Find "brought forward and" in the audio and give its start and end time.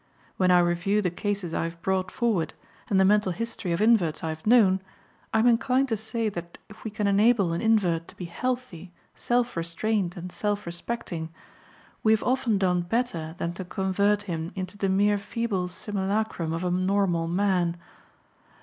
1.83-2.99